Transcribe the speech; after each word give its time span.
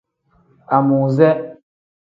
Amuuze. 0.75 1.29